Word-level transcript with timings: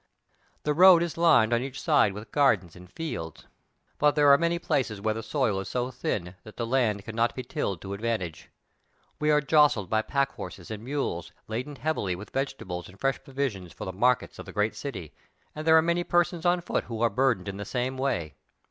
The 0.63 0.73
road 0.73 1.03
is 1.03 1.15
lined 1.15 1.53
on 1.53 1.61
each 1.61 1.79
side 1.79 2.13
with 2.13 2.31
gardens 2.31 2.75
and 2.75 2.91
fields, 2.91 3.45
but 3.99 4.15
there 4.15 4.31
are 4.33 4.37
many 4.39 4.57
places 4.57 4.99
where 4.99 5.13
the 5.13 5.21
soil 5.21 5.59
is 5.59 5.67
so 5.69 5.91
thin 5.91 6.33
that 6.43 6.57
the 6.57 6.65
land 6.65 7.05
cannot 7.05 7.35
be 7.35 7.43
tilled 7.43 7.83
to 7.83 7.93
advantage. 7.93 8.49
We 9.19 9.29
are 9.29 9.41
jostled 9.41 9.91
by 9.91 10.01
pack 10.01 10.31
horses 10.31 10.71
and 10.71 10.83
mules 10.83 11.31
laden 11.47 11.75
heavily 11.75 12.15
with 12.15 12.31
vegetables 12.31 12.89
and 12.89 12.99
fresh 12.99 13.21
provisions 13.23 13.73
for 13.73 13.85
the 13.85 13.93
mar 13.93 14.15
kets 14.15 14.39
of 14.39 14.47
the 14.47 14.53
great 14.53 14.75
city, 14.75 15.13
and 15.53 15.67
there 15.67 15.77
are 15.77 15.83
many 15.83 16.03
persons 16.03 16.47
on 16.47 16.61
foot 16.61 16.85
who 16.85 16.99
are 17.03 17.09
burdened 17.11 17.47
in 17.47 17.57
the 17.57 17.63
same 17.63 17.95
way. 17.95 18.33